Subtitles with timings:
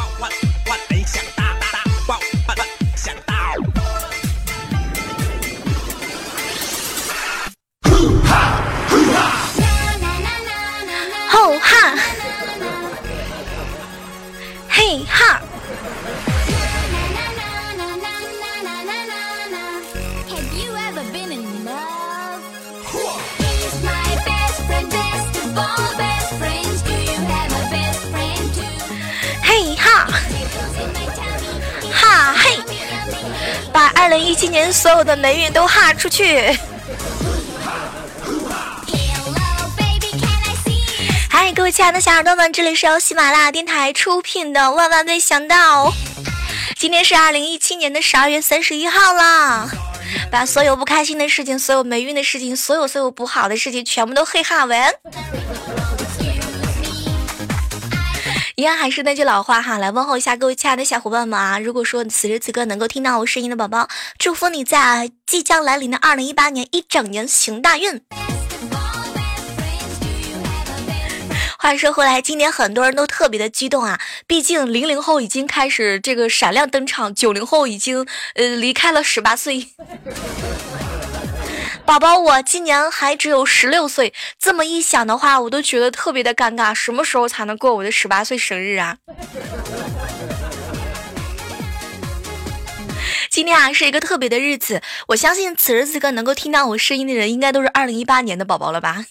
[0.00, 0.29] what, what
[35.00, 36.54] 有的霉运都哈出去。
[41.30, 45.86] 嗨，各位亲爱的小耳朵们，这里是由喜马拉雅电台出品的《万万没想到》。
[46.76, 49.70] 今天是二零一七年的十二月三十一号了，
[50.30, 54.94] 把所有不开心的事情、所有霉运的事情、所有所有不好的事情全部都嘿哈完。
[58.60, 61.58] 一样还是那句老话哈，来问候一下各位亲爱的小伙伴们啊！
[61.58, 68.02] 如果说此时此刻能够听到我声音的宝宝，祝福你在即将来临的二零一八年一整年行大运。
[71.58, 79.68] 话说回来，今年很多人都特别的激动啊，毕竟零零后已经开始这个闪亮登场，九零后已经呃离开了十八岁。
[81.90, 86.72] 宝宝，我今年还只有十六岁，这么一想的话，我都觉得特别的尴尬。
[86.72, 88.98] 什么时候才能过我的十八岁生日啊？
[93.28, 99.04] 今天啊是一个特别的日子，我相信此时此刻能够听到我声音的人，应该都是二零一八年的宝宝了吧？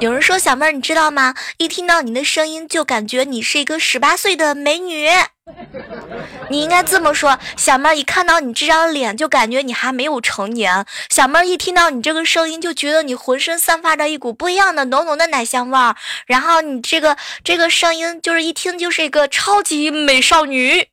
[0.00, 1.34] 有人说小妹儿，你知道吗？
[1.58, 5.10] 一听到你的声音，就感觉你是一个十八岁的美女。
[6.48, 10.84] 你应该这么说，小妹一看到你这张脸，就感觉你还没有成年。
[11.10, 15.94] 小妹一听到你这个声音，就觉得你浑身散发着一股不一样的浓浓的奶香味儿。
[16.26, 20.88] 然后你这个这个声音，就是一听就是一个超级美少女。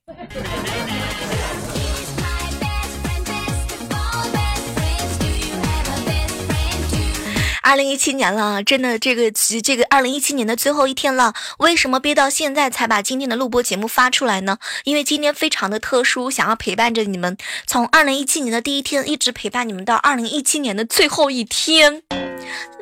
[7.62, 9.32] 二零一七年了，真的这个
[9.64, 14.58] 这个二零一七年的最后一天了，为什么憋到现在才把今天的录播节目发出来呢？
[14.84, 22.02] 因为今天非常的特殊，想要陪伴着你们，从二零一七年的第一天一直陪伴你们到二零一七年的最后一天，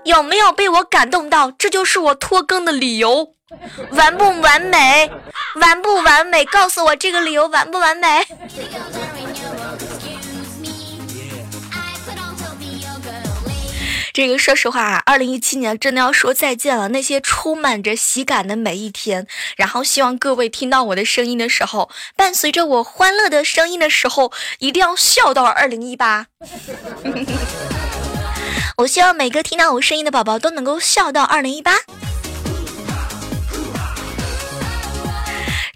[0.05, 1.51] 有没有被我感动到？
[1.51, 3.33] 这就是我拖更的理由，
[3.91, 5.11] 完不完美？
[5.55, 6.45] 完不完美？
[6.45, 8.25] 告诉我这个理由完不完美？
[14.13, 16.89] 这个说实话啊，二零一七年真的要说再见了。
[16.89, 26.27] 那些充满着喜感的每一天，然后希望各位听到我的声音的时候，伴随着我欢乐的声音的时候，一定要笑到二零一八。
[28.77, 31.75] 我希望每个听到我声音的宝宝都能够笑到二零一八。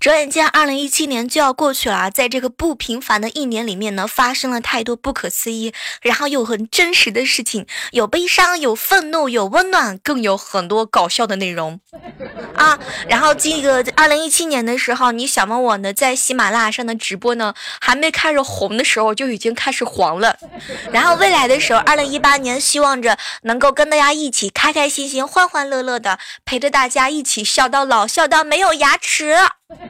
[0.03, 2.09] 转眼间，二零一七年就要过去了啊。
[2.09, 11.79] 在这个不平凡的一年里面呢，发生了太多不可思议，然后又很真实的事情，有悲伤，有愤怒，有温暖，更有很多搞笑的内容
[12.53, 12.77] 啊。
[13.07, 20.37] 然后这个二零一七年的时候，你想问我呢，在喜马拉雅上的直播呢，还没开始红的时候，就已经开始黄了。
[20.91, 29.37] 然后未来的时候，二零一八年，希望着能够跟大家一起开开心心、欢欢乐乐的，陪着大家一起笑到老，笑到没有牙齿。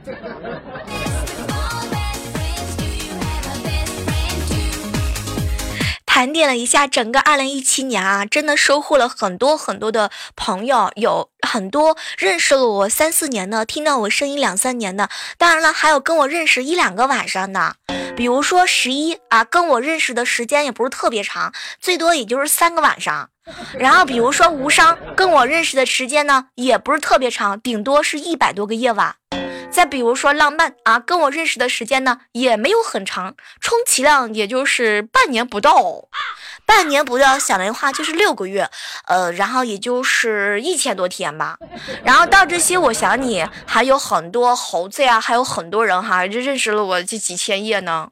[6.05, 17.77] 盘点了一下整个二零一七年啊，真的收获了很多很多的朋友，有很多认识了我三四年的，听到我声音两三年的，当然了，还有跟我认识一两个晚上的，
[18.15, 21.51] 比如说十一啊，跟我认识的时间也不是特别长，
[21.81, 23.31] 最多也就是三个晚上。
[23.79, 29.15] 然后比如说无伤，跟我认识的时间呢，也不是特别长，顶多是一百多个夜晚。
[29.73, 36.05] 再比如说浪漫啊，跟我认识的时间呢也没有很长，充其量也就是半年不到，
[36.63, 38.69] 半年不到想的话就是六个月，
[39.07, 41.57] 呃，然后也就是一千多天吧。
[42.03, 48.07] 然后到这些，我想你还有很多猴子呀，还有很多人哈，就认识了我这几千页呢。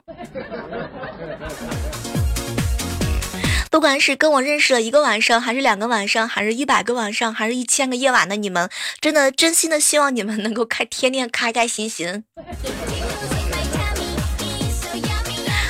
[3.72, 8.70] 不管是跟我认识了一个晚上，还是两个晚上，还是一百个晚上，还是一千个夜晚的你们，
[9.00, 12.26] 真的真心的希望你们能够开天天开开心心。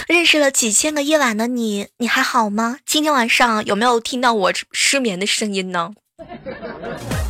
[0.09, 2.79] 认识了几千个夜晚的你，你还好吗？
[2.87, 5.91] 今天晚上有没有听到我失眠的声音呢？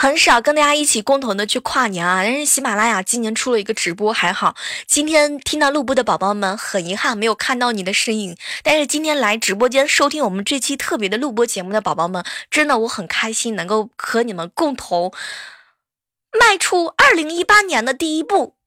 [0.00, 4.54] 很少跟大家一起共同的去跨年啊，但是喜马拉雅今年出了一个直播，还好。
[4.86, 8.36] 今天听到录播的宝宝们，很遗憾没有看到你的身影。
[8.62, 15.12] 但是今天来直播间收听我们这期特别的录播节目的宝宝们，真的我很开心能够和你们共同
[16.38, 18.57] 迈出二零一八年的第一步。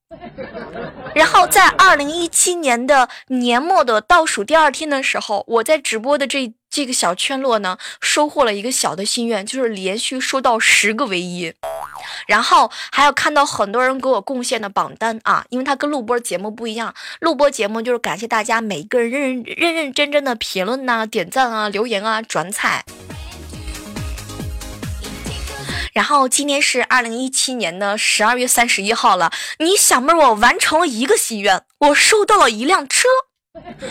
[1.14, 11.54] 然后在二零一七年的年末的倒数第二天的时候，我在直播的这这个小圈落呢，收获了一个小的心愿，就是连续收到十个唯一。
[12.28, 22.84] 然后还有看到很多人给我贡献的榜单啊，因为它跟录播节目不一样，录播节目就是感谢大家每一个人认认认真真的评论呐、点赞啊、留言啊、转采。
[25.94, 33.10] 然后今天是二零一七年的十二月三十一号了，你小妹，我完成了一个心愿，我收到了一辆车，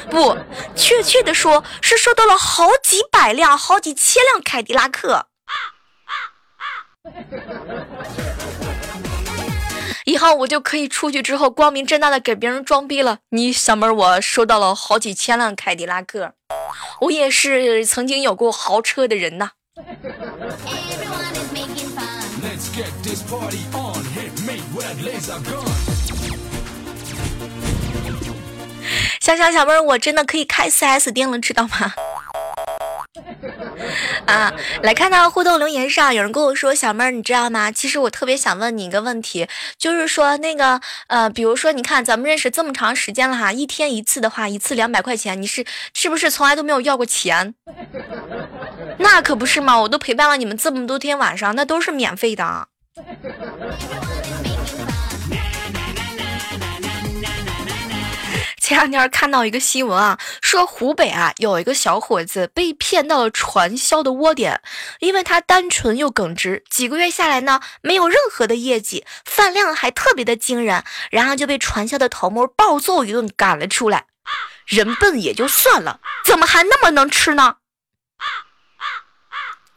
[0.08, 0.38] 不，
[0.74, 5.26] 确切的说是收到了好几百辆、好几千辆凯迪拉克。
[10.06, 13.18] 以后我就可以出去之后光明正大的给别人装逼了。
[13.30, 16.32] 你小妹，我收到了好几千辆凯迪拉克，
[17.02, 19.50] 我也是曾经有过豪车的人呐。
[29.20, 31.94] 小小小妹儿，我真的可以开 4S 店了，知道吗？
[34.26, 34.52] 啊，
[34.82, 37.72] 来看到互动留言上，有人跟我说：“小妹儿，你知道吗？
[37.72, 39.48] 其实我特别想问你一个问题，
[39.78, 45.64] 就是说那个呃，比如说你看咱们认识这么长时间了哈，一天一次的话，一次两百块钱，你是
[45.94, 47.54] 是不是从来都没有要过钱？
[49.02, 52.68] 那可不是嘛，我都陪伴了你们这么多天晚上，那都是免费的。
[58.60, 64.60] ”前两天看到一个新闻啊，说湖北啊有一个小伙子被骗到了传销的窝点，
[65.00, 74.04] 因为他单纯又耿直，几个月下来呢没有任何的业绩，饭量还特别的惊人，然后就被传销的头目暴揍一顿赶了出来。
[74.66, 77.56] 人笨也就算了，怎么还那么能吃呢？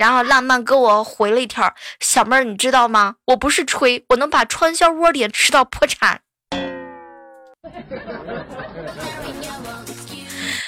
[0.03, 3.15] 然后浪漫给我回了一条：“小妹儿，你知道吗？
[3.27, 6.19] 我不是吹，我能把传销窝点吃到破产。”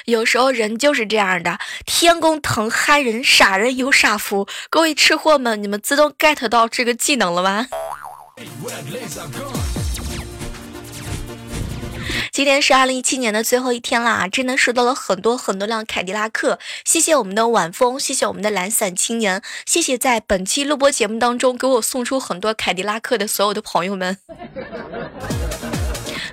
[0.06, 4.48] 有时候人就是这样的，天公疼憨人，傻人有傻福。
[4.70, 7.68] 各位吃货们，你们自动 get 到这个技能了吗？
[12.36, 16.60] 今天是二零一七年的最后一天啦，真的收到了很多很多辆凯迪拉克。
[16.84, 24.18] 谢谢我们的晚风，谢谢我们的懒散青年，谢谢在本期录播节目当中给我送出很多凯迪拉克的所有的朋友们。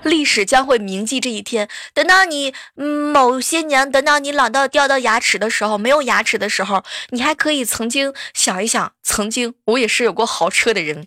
[0.02, 1.69] 历史将会铭记这一天。
[1.94, 11.06] 等到你某些年，等到你老到掉到牙齿的时候，没有牙齿的时候，你还可以曾经想一想，曾经我也是有过豪车的人。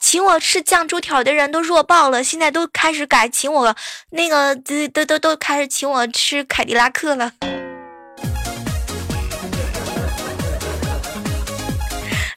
[0.00, 3.76] 请我吃酱猪条的人都弱爆了，现在都开始改请我
[4.10, 7.32] 那个都都都都开始请我吃凯迪拉克了。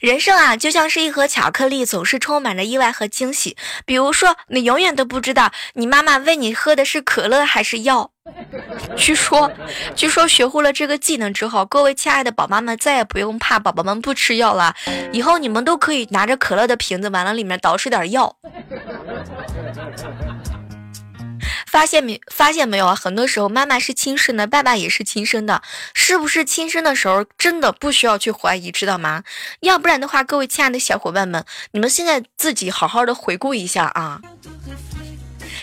[0.03, 3.55] 人生啊，就像是一盒巧克力，总是充满着意外和惊喜。
[3.85, 8.11] 比如说，你永远都不知道你妈妈喂你喝的是可乐还是药。
[8.97, 9.49] 据说，
[9.95, 14.75] 据说学会了这个技能之后，各位亲爱的宝妈们再也不用怕宝宝们不吃药了。
[15.13, 18.35] 以后你们都可以拿着可乐的瓶子，完了里面倒饬点药。
[21.73, 22.21] 发现没？
[22.27, 22.93] 发现没有啊？
[22.93, 25.63] 很多时候，妈妈是亲生的，爸爸也是亲生的。
[25.95, 29.23] 是不是亲生的时候，真的不需要去怀疑，知道吗？
[29.61, 34.21] 要不然的话，各位亲爱的小伙伴们，你们现在自己好好的回顾一下啊，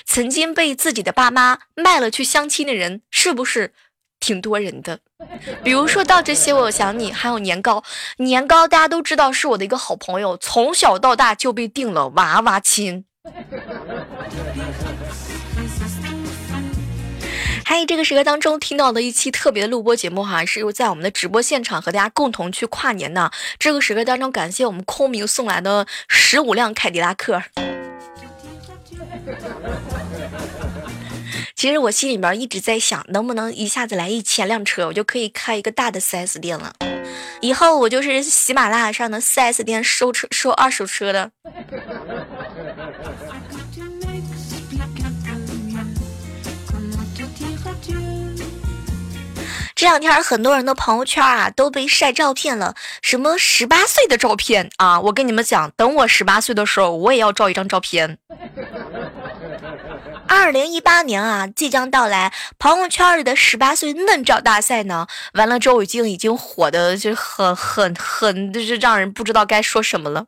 [0.05, 3.73] 曾经被自己的爸妈卖了去相亲的人，是不是
[4.19, 4.99] 挺多人的？
[5.63, 7.85] 比如说到这些，我想你，还有年糕，
[8.17, 13.05] 年糕大家都知道是我的一个好朋友，从小到大就被定了娃娃亲。
[17.73, 23.31] 嗨，这个时刻当中听到的一期特别的录播节目哈，是在我们的直播现场和大家共同去跨年呢。
[23.61, 27.41] 这个时刻当中，感谢我们空明送来的十五辆凯迪拉克。
[31.55, 36.75] 其实我心里边一直在想，能不能一下子来一千辆车，我就可以开一个大的 4S 店了。
[37.41, 41.31] 以后我就是喜马拉雅上的 4S 店收车收二手车的。
[49.81, 55.01] 这两天很多人的朋友圈啊都被晒照片了，什么十八岁的照片啊！
[55.01, 58.19] 我跟你们讲，等我十八岁的时候，我也要照一张照片。
[60.29, 70.27] 二零一八年啊即将到来，朋友圈里的十八岁嫩照大赛呢，完了之后已经已经火的就很很很，就是让人不知道该说什么了。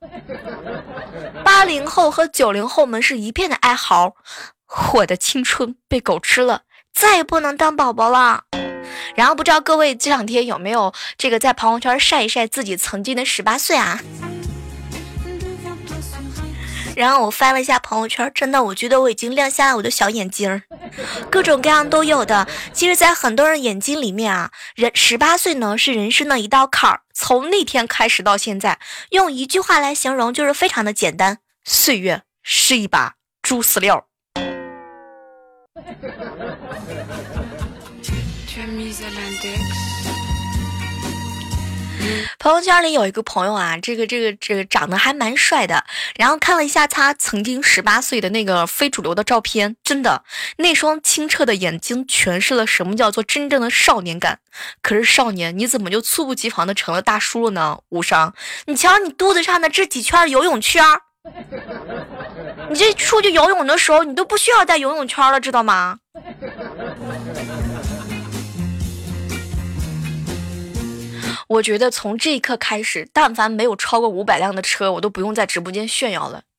[1.45, 4.15] 八零后和九零后们是一片的哀嚎，
[4.95, 6.63] 我的青春被狗吃了，
[6.95, 8.45] 再也不能当宝宝了。
[9.15, 14.01] 然后不知道各位这两天有没有这个在朋友圈晒一晒自己曾经的十八岁啊？
[16.95, 20.63] 然后我翻了一下朋友圈，真的，我觉得我已经亮瞎了我的小眼睛，
[21.31, 22.47] 各种各样都有的。
[22.75, 27.01] 其实，在很多人眼睛里面啊，人十八岁呢是人生的一道坎儿。
[27.15, 34.07] 从那天开始到现在，用一句话来形容就是非常的简单：岁月是一把猪饲料。
[42.39, 45.85] 朋友圈里有一个朋友啊，这个这个这个长得还蛮帅的。
[46.17, 50.25] 然后看了一下他曾经十八岁的那个非主流的照片，真的
[50.57, 54.41] 那双清澈的眼睛诠释了什么叫做真正的少年感。
[54.83, 57.79] 可是少年，你怎么就猝不及防的成了大叔了呢？
[57.91, 58.35] 无伤，
[58.67, 60.85] 你瞧你肚子上的这几圈游泳圈，
[62.69, 65.99] 你这出去游泳的时候，你都不需要带游泳圈了，知道吗？
[71.53, 76.41] 我觉得从这一刻开始，但凡没有超过五百辆的车，我都不用在直播间炫耀了。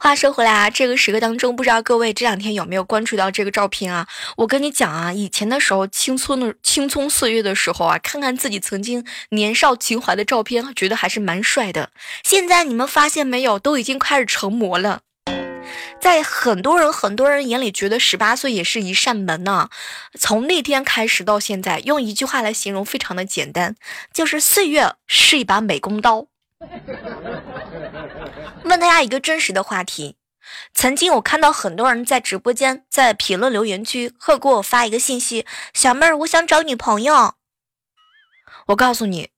[0.00, 4.08] 话说回来啊，这个时刻当中，不知道各位这两天有没有关注到这个照片啊？
[4.38, 11.90] 我跟你讲啊，以前的时候，青葱的青葱岁月的时候啊，看看自己曾经年少情怀的照片，觉得还是蛮帅的。
[12.24, 15.00] 现在你们发现没有，都已经开始成魔了。
[16.00, 19.70] 在很多人很多人眼里，觉得十八岁也是一扇门呢。
[20.18, 23.76] 从那天开始到现在，用一句话来形容，非常的简单，
[24.12, 26.26] 就是岁月是一把美工刀。
[28.64, 30.16] 问大家一个真实的话题：
[30.72, 37.34] 曾经我看到很多人在直播间，在评论留言区会给我发一个信息：“小妹儿，我想找女朋友。”
[38.68, 39.30] 我告诉你，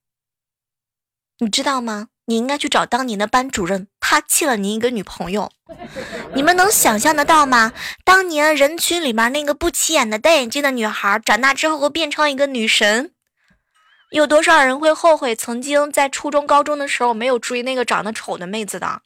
[1.38, 2.08] 你知道吗？
[2.26, 5.50] 你应该去找当年的班主任，他弃了你一个女朋友。
[6.34, 7.72] 你们能想象得到吗？
[8.04, 13.10] 当年人群里面那个不起眼的戴眼镜的女孩，长大之后会变成一个女神。
[14.12, 19.02] 有多少人会后悔曾经在初中、高中的时候没有追那个长得丑的妹子的？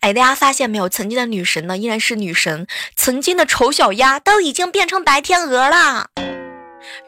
[0.00, 0.90] 哎，大家发现没有？
[0.90, 6.10] 曾经的女神呢，依然是女神；曾经的丑小鸭都已经变成白天鹅了。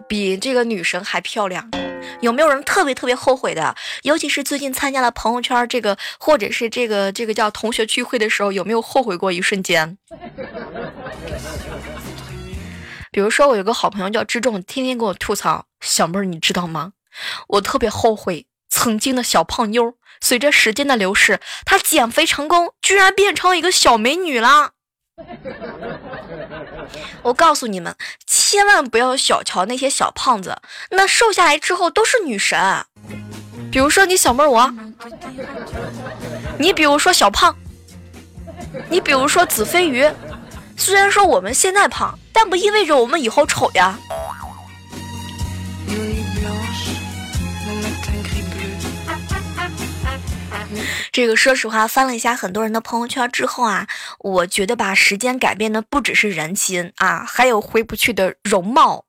[0.07, 1.71] 比这个女神还漂亮，
[2.21, 3.75] 有没有人特别特别后悔的？
[4.03, 9.99] 尤其是最近参加了朋友圈这个，或者是这个这个叫同学聚会的时候，有没有后悔过一瞬间？
[13.11, 16.93] 比如说，我有个好朋友叫志重，天天给我吐槽：“小妹儿，你知道吗？
[17.49, 24.73] 我特别后悔曾经的小胖妞，随着时间的流逝，她减肥成功，居然变成一个小美女了。”
[27.23, 27.95] 我告诉你们，
[28.27, 30.57] 千万不要小瞧那些小胖子，
[30.91, 32.59] 那瘦下来之后都是女神。
[33.71, 34.73] 比如说你小妹我，
[36.59, 37.55] 你比如说小胖，
[38.89, 40.09] 你比如说子飞鱼。
[40.77, 43.99] 虽然说我们现在胖，但不意味着我们以后丑呀。
[51.19, 53.89] 这个说实话，翻了一下很多人的朋友圈之后啊，
[54.21, 59.05] 我觉得吧，时间改变的不只是人心啊，还有回不去的容貌。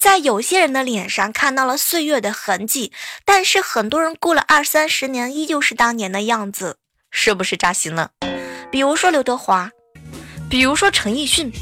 [0.00, 2.94] 在有些人的脸上看到了岁月的痕迹，
[3.26, 6.78] 但是很多人过了二三十年，依旧是当年的样子，
[7.10, 8.12] 是不是扎心了？
[8.70, 9.70] 比如说刘德华，
[10.48, 11.52] 比如说陈奕迅。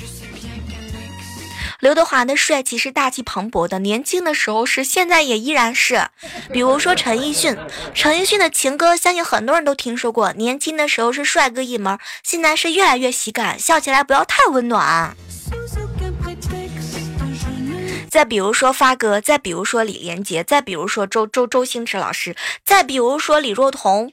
[1.80, 6.08] 刘德华的帅气是大气磅礴的，年轻的时候是，现在也依然是。
[6.52, 7.56] 比如说陈奕迅，
[7.94, 10.30] 陈奕迅的情歌，相信很多人都听说过。
[10.34, 15.16] 年轻的时候是帅哥一枚，现在是越来越喜感，笑起来不要太温暖。
[18.10, 22.34] 再比如说发哥，再比如说李连杰，再比如说周周周星驰老师，
[22.64, 24.12] 再比如说李若彤，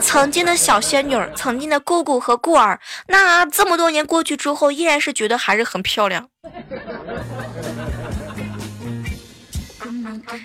[0.00, 2.78] 曾经的小仙女，曾经的姑姑和顾儿，
[3.08, 6.28] 那这么多年过去之后，依然是觉得还是很漂亮。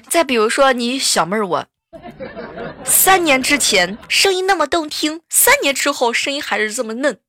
[0.10, 1.66] 再比如说你小妹儿我，
[2.84, 7.20] 三年之前声音那么动听，三年之后声音还是这么嫩。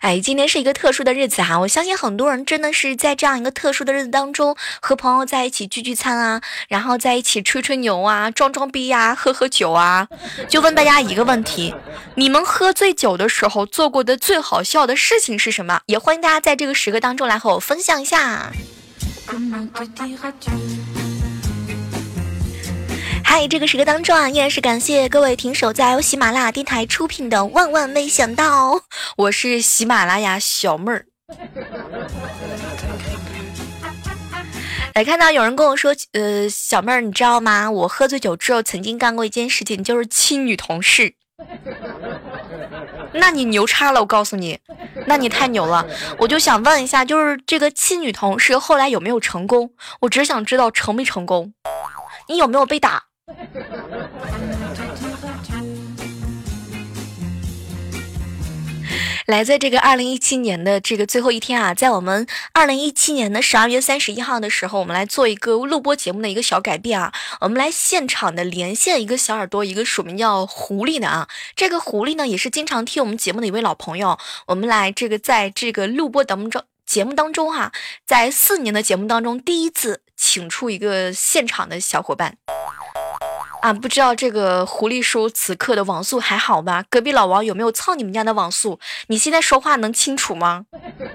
[0.00, 10.08] 哎，今天是一个特殊的日子哈，我相信很多人真的是在这样一个特殊的日子当中，和朋友在一起聚聚餐啊，然后在一起吹吹牛啊，装装逼呀，喝喝酒啊。
[10.48, 11.74] 就问大家一个问题：
[12.14, 15.80] 你们喝醉酒的时候做过的最好笑的事情是什么？
[15.84, 18.50] 也欢迎大家在这个时刻当中来和我分享一下。
[23.32, 28.72] 嗨，这个时刻当中啊，依然是感谢各位停手在由喜马拉雅电台出品的《万万没想到》，
[29.16, 31.06] 我是喜马拉雅小妹儿。
[34.96, 37.70] 来看到有人跟我说，呃，小妹儿，你知道吗？
[37.70, 41.14] 我喝醉酒之后曾经干过一件事情，就是亲女同事。
[43.12, 44.58] 那你牛叉了，我告诉你，
[45.06, 45.86] 那你太牛了。
[46.18, 49.70] 我就想问一下，就是这个亲女同事后来有没有成功？
[50.00, 51.54] 我只想知道成没成功，
[52.26, 53.04] 你有没有被打？
[59.26, 77.70] 来，在这个二零一七年的这个最后一天啊，在我们二零一七年的十二月三十一号的时候，我们来做一个录播节目的一个小改变啊，我们来现场的连线一个小耳朵，一个署名叫狐狸的啊，这个狐狸呢也是经常听我们节目的一位老朋友，我们来这个在这个录播当中节目当中哈，
[78.04, 82.36] 在四年的节目当中第一次请出一个现场的小伙伴。
[83.60, 86.82] 啊，不知道这个狐狸叔此刻的网速还好吗？
[86.88, 88.78] 隔壁老王有没有蹭你们家的网速？
[89.08, 90.64] 你现在说话能清楚吗？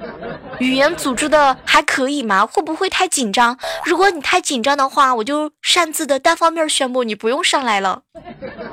[0.59, 2.45] 语言组织的还可以吗？
[2.45, 3.57] 会不会太紧张？
[3.85, 8.03] 如果你太紧张的话，我就擅自的单方面宣布你不用上来了。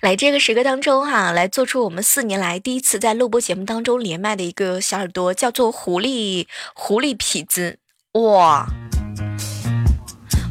[0.00, 7.78] 来这个时刻当中哈，来做出我们四年来第一次在录播节目当中连麦的一个小耳朵，叫做狐狸狐狸痞子
[8.12, 8.66] 哇！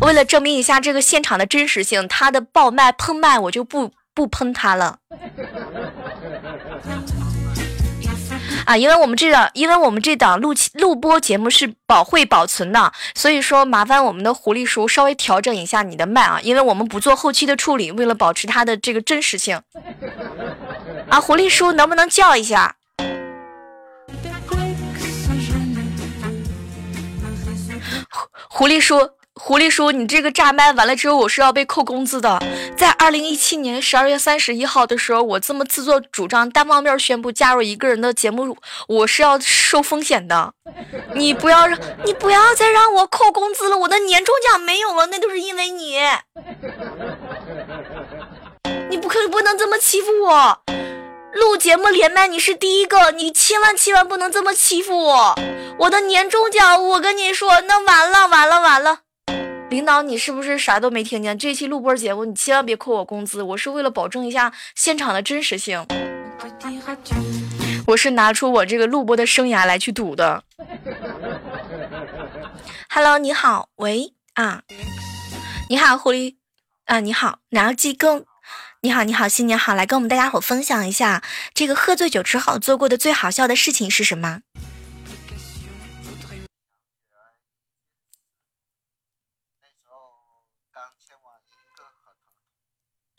[0.02, 5.00] 为了证明一下这个现场的真实性，他的爆麦喷麦我就不不喷他了。
[8.66, 19.62] 啊，因为我们这档，因为我们这档录录播节目是保会保存的，所以说麻烦我们的狐狸叔稍微调整一下你的麦啊，因为我们不做后期的处理，为了保持它的这个真实性。
[21.10, 22.76] 啊，狐狸叔能不能叫一下？
[28.10, 29.12] 狐狐狸叔。
[29.38, 32.42] 狐狸叔，你这个炸麦完了之后，我是要被扣工资的。
[32.78, 40.54] 在二零一七年十二月三十一号的时候，我这么自作主张单方面宣布加入一个人的节目，我是要受风险的。
[41.14, 46.00] 你不要让，你不要再让我扣工资了，我的年终奖没有了，那都是因为你。
[48.90, 50.60] 你不可不能这么欺负我。
[51.34, 55.36] 录节目连麦，你是第一个，你千万千万不能这么欺负我。
[55.80, 59.00] 我的年终奖，我跟你说，那完了完了完了。
[59.76, 61.38] 领导，你是不是啥都没听见？
[61.38, 65.86] 这期录播节目你千万别扣我工资，我是为了保证一下现场的真实性，
[67.86, 70.46] 我是拿出我这个录播的生涯来去赌的。
[72.88, 74.62] Hello，你好，喂啊，
[75.70, 76.36] 你好，狐狸
[76.86, 78.24] 啊，你好，然后记更，
[78.80, 81.22] 你好，你好，新年好，来跟我们大家伙分享一下，
[81.54, 84.40] 这个喝醉酒之后做过的最好笑的事情是什么？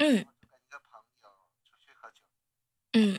[0.07, 0.25] 嗯。
[2.92, 3.19] 嗯。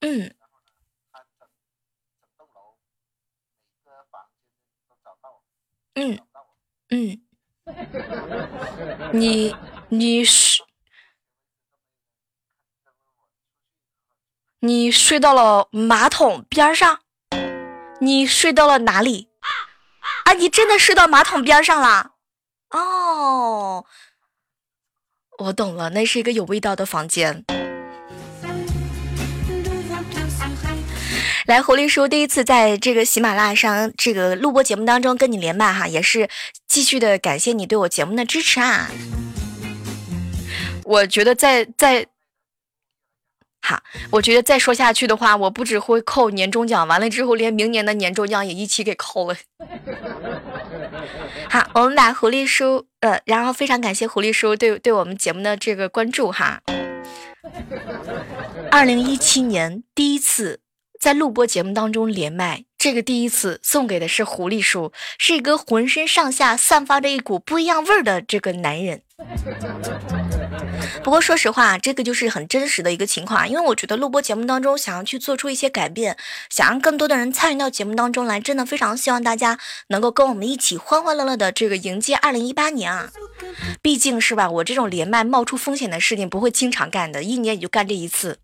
[0.00, 0.34] 嗯。
[5.94, 6.18] 嗯。
[6.88, 7.22] 嗯。
[9.12, 9.54] 你
[9.90, 10.64] 你睡
[14.60, 17.00] 你睡到了马桶边上？
[18.00, 19.28] 你睡到了哪里？
[20.24, 20.32] 啊！
[20.34, 22.12] 你真的睡到马桶边上了？
[22.70, 23.84] 哦，
[25.38, 27.44] 我懂了，那是一个有味道的房间。
[31.46, 36.28] 来，狐狸叔第一次在这个喜马拉雅上这个录播节目当中跟你连麦哈，也是
[36.66, 38.88] 继续的感谢你对我节目的支持啊。
[40.84, 42.06] 我觉得在在。
[43.64, 49.36] 好，我觉得再说下去的话，我不只会扣年终奖，完了之后连明年的年终奖也一起给扣了。
[51.48, 56.60] 好，我们把狐狸叔，呃，然后非常感谢狐狸叔对对我们节目的这个关注哈。
[58.70, 60.60] 二零一七年第一次
[61.00, 69.02] 在录播节目当中连麦，这个第一次送给的是狐狸叔，是一个浑身上下散发着一股不一样味儿的这个男人。
[71.04, 76.16] 不过说实话，这个就是很真实的一个情况啊，因为我觉得录播节目当中想要去做出一些改变，
[76.48, 83.10] 想让更多的人参与到节目当中来，真的非常希望大家能够跟我们一起欢欢乐乐的这个迎接二零一八年啊！
[83.82, 88.38] 毕竟是吧，我这种连麦冒出风险的事情不会经常干的，一年也就干这一次。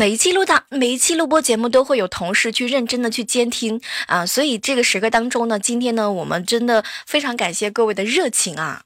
[0.00, 8.82] 每一期录档，每一期录播节目都会有同事去认真的去监听啊，所以这个时刻当中呢，今天呢，我们真的非常感谢各位的热情啊。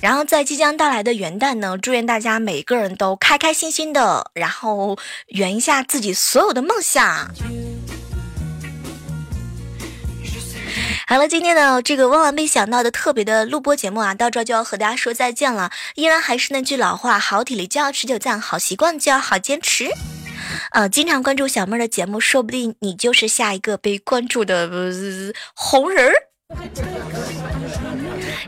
[0.00, 7.28] 然后在即将到来的元旦呢，祝愿大家每个人都开开心心的，然后圆一下自己所有的梦想。
[11.08, 15.72] 好了，今天的这个万万没想到的特别的录播节目啊，到这就要和大家说再见了。
[15.96, 19.90] 依然还是那句老话，好体力就要持久战，好习惯就要好坚持。
[20.72, 24.68] 呃，经常关注小妹儿的节目，说不定你就是下一个被关注的
[25.54, 26.14] 红人儿。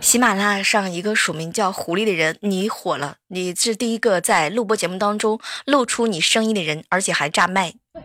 [0.00, 7.74] 喜马拉雅上一个署名叫“狐狸”的人，你火了，你是第一个在录播节目当中露出你声音的人，而且还炸麦。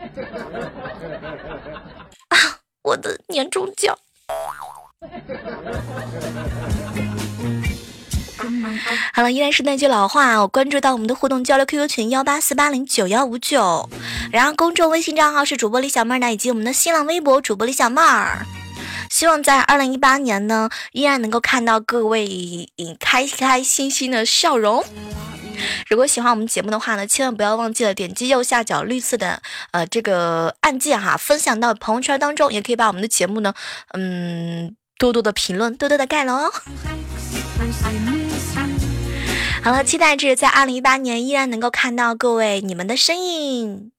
[2.29, 2.37] 啊，
[2.81, 3.95] 我的年终奖！
[9.13, 13.89] 好了，依然是那句老话，我关注到我们的互动交流 QQ 群幺八四八零九幺五九，
[14.31, 18.45] 然后公众微信账号是主播李小妹儿呢，以及我们的新浪微博主播李小妹儿。
[19.09, 22.67] 希望在二零一八年呢，依然能够看到各位
[22.99, 24.83] 开开心心的笑容。
[25.87, 33.53] 如果喜欢我们节目的话呢，千万不要忘记了点击右下角绿色的呃这个按键哈，分享到朋友圈当中，也可以把我们的节目呢，
[33.93, 36.51] 嗯，多多的评论，多多的盖楼哦。
[39.63, 43.93] 好了，期待着在二零一八年依然能够看到各位你们的身影。